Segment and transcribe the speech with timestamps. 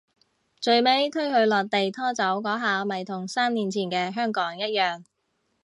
[0.59, 5.03] 最尾推佢落地拖走嗰下咪同三年前嘅香港一樣